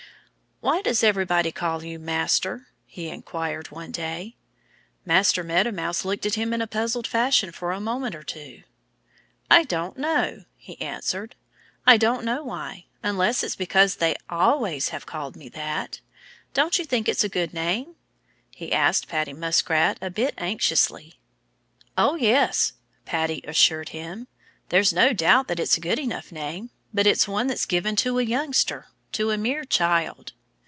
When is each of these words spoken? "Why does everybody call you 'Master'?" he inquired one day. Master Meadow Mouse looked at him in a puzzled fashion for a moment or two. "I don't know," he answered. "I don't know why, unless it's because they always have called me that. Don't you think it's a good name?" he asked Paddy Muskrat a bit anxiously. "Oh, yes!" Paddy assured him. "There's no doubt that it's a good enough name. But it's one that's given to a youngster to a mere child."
"Why 0.63 0.83
does 0.83 1.03
everybody 1.03 1.51
call 1.51 1.83
you 1.83 1.97
'Master'?" 1.97 2.67
he 2.85 3.07
inquired 3.09 3.71
one 3.71 3.91
day. 3.91 4.35
Master 5.03 5.43
Meadow 5.43 5.71
Mouse 5.71 6.05
looked 6.05 6.27
at 6.27 6.35
him 6.35 6.53
in 6.53 6.61
a 6.61 6.67
puzzled 6.67 7.07
fashion 7.07 7.51
for 7.51 7.71
a 7.71 7.79
moment 7.81 8.13
or 8.13 8.21
two. 8.21 8.61
"I 9.49 9.63
don't 9.63 9.97
know," 9.97 10.43
he 10.55 10.79
answered. 10.79 11.35
"I 11.87 11.97
don't 11.97 12.23
know 12.23 12.43
why, 12.43 12.85
unless 13.01 13.41
it's 13.41 13.55
because 13.55 13.95
they 13.95 14.15
always 14.29 14.89
have 14.89 15.07
called 15.07 15.35
me 15.35 15.49
that. 15.49 15.99
Don't 16.53 16.77
you 16.77 16.85
think 16.85 17.09
it's 17.09 17.23
a 17.23 17.27
good 17.29 17.55
name?" 17.55 17.95
he 18.51 18.71
asked 18.71 19.07
Paddy 19.07 19.33
Muskrat 19.33 19.97
a 19.99 20.11
bit 20.11 20.35
anxiously. 20.37 21.19
"Oh, 21.97 22.13
yes!" 22.17 22.73
Paddy 23.05 23.43
assured 23.47 23.89
him. 23.89 24.27
"There's 24.69 24.93
no 24.93 25.11
doubt 25.11 25.47
that 25.47 25.59
it's 25.59 25.77
a 25.77 25.81
good 25.81 25.97
enough 25.97 26.31
name. 26.31 26.69
But 26.93 27.07
it's 27.07 27.27
one 27.27 27.47
that's 27.47 27.65
given 27.65 27.95
to 27.95 28.19
a 28.19 28.23
youngster 28.23 28.89
to 29.13 29.31
a 29.31 29.39
mere 29.39 29.63
child." 29.65 30.33